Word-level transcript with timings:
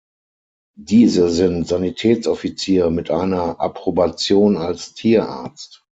Diese 0.79 1.29
sind 1.29 1.67
Sanitätsoffiziere 1.67 2.89
mit 2.89 3.11
einer 3.11 3.59
Approbation 3.59 4.57
als 4.57 4.95
Tierarzt. 4.95 5.85